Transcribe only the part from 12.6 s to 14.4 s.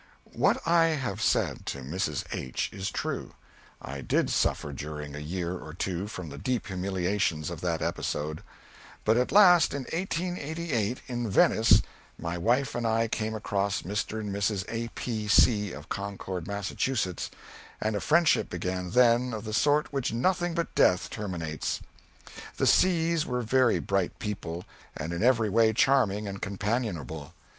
and I came across Mr. and